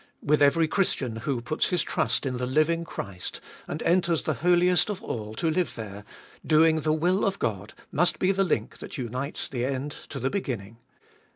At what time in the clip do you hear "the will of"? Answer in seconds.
6.81-7.37